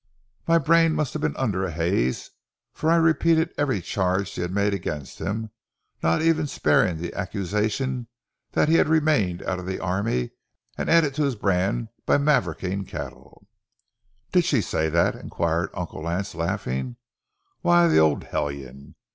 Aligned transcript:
My 0.47 0.57
brain 0.57 0.93
must 0.93 1.13
have 1.13 1.21
been 1.21 1.35
under 1.37 1.63
a 1.63 1.69
haze, 1.69 2.31
for 2.73 2.89
I 2.89 2.95
repeated 2.95 3.53
every 3.55 3.83
charge 3.83 4.29
she 4.29 4.41
had 4.41 4.49
made 4.51 4.73
against 4.73 5.19
him, 5.19 5.51
not 6.01 6.23
even 6.23 6.47
sparing 6.47 6.97
the 6.97 7.13
accusation 7.13 8.07
that 8.53 8.67
he 8.67 8.77
had 8.77 8.89
remained 8.89 9.43
out 9.43 9.59
of 9.59 9.67
the 9.67 9.79
army 9.79 10.31
and 10.75 10.89
added 10.89 11.13
to 11.13 11.23
his 11.23 11.35
brand 11.35 11.89
by 12.07 12.17
mavericking 12.17 12.83
cattle. 12.87 13.47
"Did 14.31 14.43
she 14.43 14.59
say 14.59 14.89
that?" 14.89 15.13
inquired 15.13 15.69
Uncle 15.75 16.01
Lance, 16.01 16.33
laughing. 16.33 16.95
"Why, 17.61 17.87
the 17.87 17.99
old 17.99 18.23
hellion! 18.23 18.95